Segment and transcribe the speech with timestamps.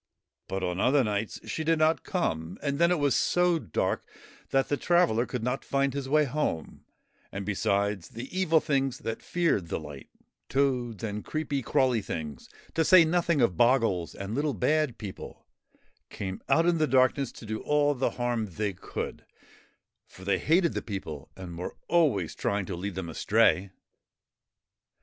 [0.47, 4.09] But on other nights she did not come, and then it was so dark
[4.49, 6.25] that the traveller could not find his way;
[7.31, 10.09] and, besides, the Evil Things that feared the light
[10.49, 15.45] toads and creepy, crawly things, to say nothing of Bogles and Little Bad People
[16.09, 19.23] came out in the darkness to do all the harm they could,
[20.07, 23.69] for they hated the people and were always trying to lead them astray.